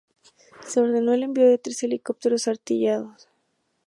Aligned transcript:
Se 0.65 0.79
ordenó 0.79 1.13
el 1.13 1.21
envío 1.21 1.47
de 1.47 1.59
tres 1.59 1.83
helicópteros 1.83 2.47
artillados. 2.47 3.29